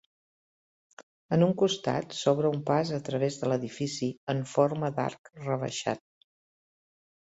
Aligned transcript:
En 1.37 1.43
un 1.47 1.51
costat 1.59 2.15
s'obre 2.21 2.51
un 2.57 2.63
pas 2.69 2.93
a 2.99 3.01
través 3.09 3.37
de 3.43 3.51
l'edifici 3.53 4.09
en 4.35 4.41
forma 4.55 4.91
d'arc 4.97 5.31
rebaixat. 5.45 6.07